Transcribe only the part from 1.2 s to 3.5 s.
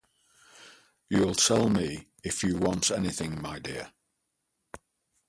tell me if you want anything,